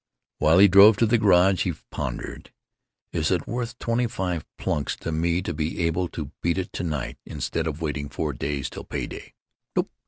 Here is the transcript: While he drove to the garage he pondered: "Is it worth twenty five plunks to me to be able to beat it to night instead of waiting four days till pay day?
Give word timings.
While 0.39 0.57
he 0.57 0.67
drove 0.67 0.97
to 0.97 1.05
the 1.05 1.19
garage 1.19 1.61
he 1.61 1.73
pondered: 1.91 2.51
"Is 3.13 3.29
it 3.29 3.45
worth 3.45 3.77
twenty 3.77 4.07
five 4.07 4.47
plunks 4.57 4.95
to 4.95 5.11
me 5.11 5.43
to 5.43 5.53
be 5.53 5.79
able 5.85 6.07
to 6.07 6.31
beat 6.41 6.57
it 6.57 6.73
to 6.73 6.83
night 6.83 7.19
instead 7.23 7.67
of 7.67 7.83
waiting 7.83 8.09
four 8.09 8.33
days 8.33 8.67
till 8.67 8.83
pay 8.83 9.05
day? 9.05 9.35